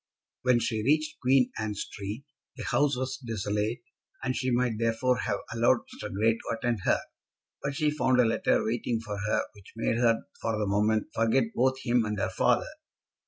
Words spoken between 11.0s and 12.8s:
forget both him and her father.